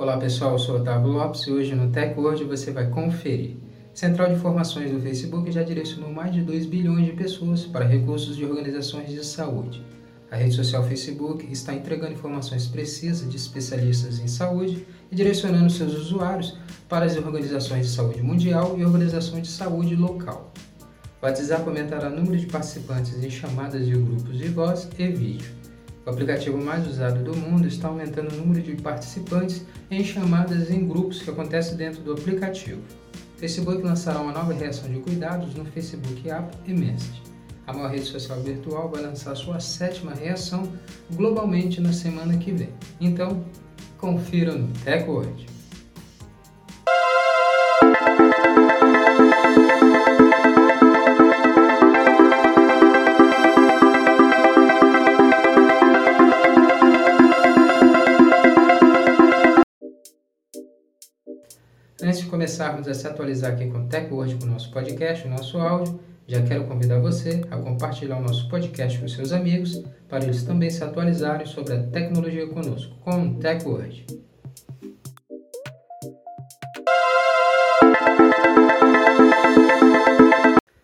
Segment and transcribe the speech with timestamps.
[0.00, 3.58] Olá pessoal, eu sou Otávio Lopes e hoje no TechWord você vai conferir.
[3.92, 8.34] Central de Informações do Facebook já direcionou mais de 2 bilhões de pessoas para recursos
[8.34, 9.84] de organizações de saúde.
[10.30, 15.92] A rede social Facebook está entregando informações precisas de especialistas em saúde e direcionando seus
[15.92, 16.56] usuários
[16.88, 20.50] para as organizações de saúde mundial e organizações de saúde local.
[21.20, 25.59] O WhatsApp aumentará o número de participantes em chamadas de grupos de voz e vídeo.
[26.06, 30.86] O aplicativo mais usado do mundo está aumentando o número de participantes em chamadas em
[30.86, 32.80] grupos que acontece dentro do aplicativo.
[33.36, 37.22] Facebook lançará uma nova reação de cuidados no Facebook App e Messenger.
[37.66, 40.70] A maior rede social virtual vai lançar sua sétima reação
[41.12, 42.70] globalmente na semana que vem.
[43.00, 43.44] Então,
[43.98, 45.46] confira no TechWord.
[62.50, 66.42] Começarmos a se atualizar aqui com TechWord, com o nosso podcast, o nosso áudio, já
[66.42, 70.82] quero convidar você a compartilhar o nosso podcast com seus amigos, para eles também se
[70.82, 74.04] atualizarem sobre a tecnologia conosco, com TechWord.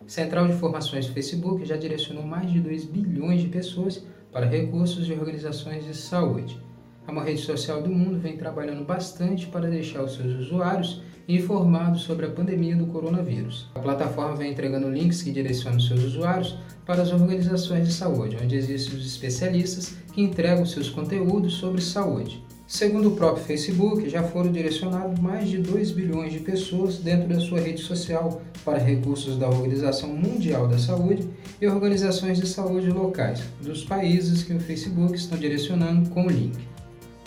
[0.07, 5.05] Central de Informações do Facebook já direcionou mais de 2 bilhões de pessoas para recursos
[5.05, 6.65] de organizações de saúde.
[7.07, 12.01] A maior rede social do mundo vem trabalhando bastante para deixar os seus usuários informados
[12.01, 13.69] sobre a pandemia do coronavírus.
[13.75, 18.57] A plataforma vem entregando links que direcionam seus usuários para as organizações de saúde, onde
[18.57, 22.43] existem os especialistas que entregam seus conteúdos sobre saúde.
[22.67, 27.39] Segundo o próprio Facebook, já foram direcionados mais de 2 bilhões de pessoas dentro da
[27.39, 31.25] sua rede social para recursos da Organização Mundial da Saúde
[31.61, 36.57] e organizações de saúde locais dos países que o Facebook está direcionando com o link.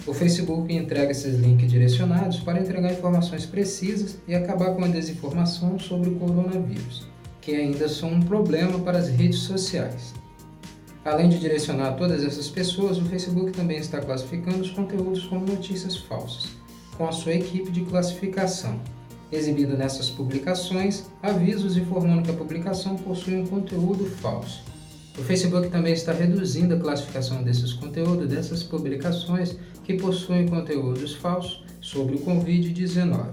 [0.07, 5.79] O Facebook entrega esses links direcionados para entregar informações precisas e acabar com a desinformação
[5.79, 7.07] sobre o coronavírus,
[7.41, 10.15] que ainda são um problema para as redes sociais.
[11.05, 15.97] Além de direcionar todas essas pessoas, o Facebook também está classificando os conteúdos como notícias
[15.97, 16.49] falsas,
[16.97, 18.81] com a sua equipe de classificação,
[19.31, 24.70] exibindo nessas publicações avisos informando que a publicação possui um conteúdo falso.
[25.21, 29.55] O Facebook também está reduzindo a classificação desses conteúdos, dessas publicações
[29.85, 33.27] que possuem conteúdos falsos sobre o Covid-19.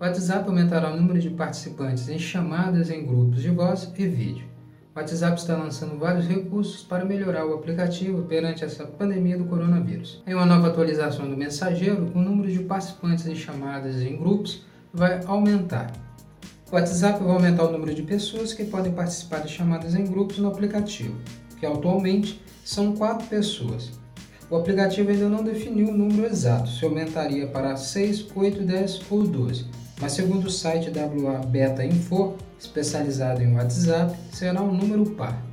[0.00, 4.46] O WhatsApp aumentará o número de participantes em chamadas em grupos de voz e vídeo.
[4.94, 10.22] O WhatsApp está lançando vários recursos para melhorar o aplicativo perante essa pandemia do coronavírus.
[10.26, 15.22] Em uma nova atualização do mensageiro, o número de participantes em chamadas em grupos vai
[15.26, 16.11] aumentar.
[16.72, 20.38] O WhatsApp vai aumentar o número de pessoas que podem participar de chamadas em grupos
[20.38, 21.14] no aplicativo,
[21.60, 23.90] que atualmente são quatro pessoas.
[24.48, 29.22] O aplicativo ainda não definiu o número exato, se aumentaria para 6, 8, 10 ou
[29.22, 29.66] 12,
[30.00, 35.44] mas segundo o site WA Beta Info, especializado em WhatsApp, será um número par.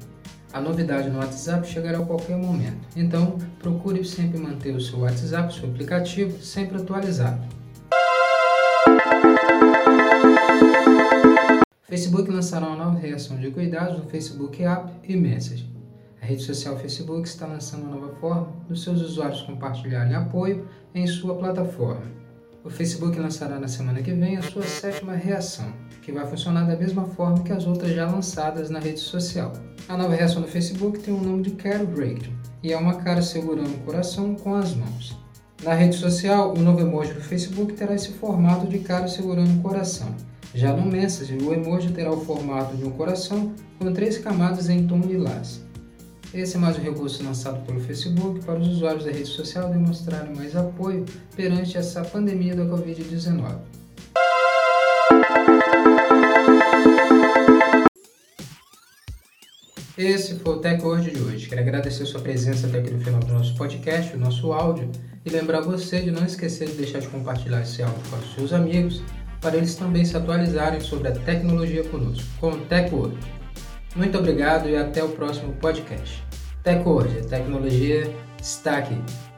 [0.53, 5.53] A novidade no WhatsApp chegará a qualquer momento, então procure sempre manter o seu WhatsApp,
[5.53, 7.41] seu aplicativo, sempre atualizado.
[11.89, 15.67] Facebook lançará uma nova reação de cuidados no Facebook App e Message.
[16.21, 21.07] A rede social Facebook está lançando uma nova forma dos seus usuários compartilharem apoio em
[21.07, 22.03] sua plataforma.
[22.63, 25.73] O Facebook lançará na semana que vem a sua sétima reação,
[26.03, 29.51] que vai funcionar da mesma forma que as outras já lançadas na rede social.
[29.87, 33.23] A nova reação do Facebook tem o nome de Care Breakthrough e é uma cara
[33.23, 35.17] segurando o coração com as mãos.
[35.63, 39.61] Na rede social, o novo emoji do Facebook terá esse formato de cara segurando o
[39.63, 40.15] coração
[40.53, 44.87] já no Message, o emoji terá o formato de um coração com três camadas em
[44.87, 45.61] tom lilás.
[46.33, 50.35] Esse é mais um recurso lançado pelo Facebook para os usuários da rede social demonstrarem
[50.35, 51.05] mais apoio
[51.35, 53.57] perante essa pandemia da Covid-19.
[59.97, 61.49] Esse foi o Tech Word de hoje.
[61.49, 64.89] Quero agradecer sua presença até aqui no final do nosso podcast, o nosso áudio,
[65.25, 68.53] e lembrar você de não esquecer de deixar de compartilhar esse áudio com os seus
[68.53, 69.03] amigos
[69.41, 73.17] para eles também se atualizarem sobre a tecnologia conosco, com o TechWord.
[73.95, 76.23] Muito obrigado e até o próximo podcast.
[76.63, 79.28] TechWord, a tecnologia está aqui.